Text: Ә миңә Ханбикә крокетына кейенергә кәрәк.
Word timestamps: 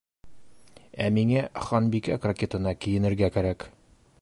Ә 1.07 1.09
миңә 1.17 1.43
Ханбикә 1.67 2.17
крокетына 2.25 2.73
кейенергә 2.87 3.31
кәрәк. 3.37 3.69